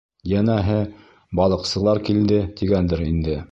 [0.29, 0.77] Йәнәһе,
[1.41, 3.41] балыҡсылар килде, тигәндер инде.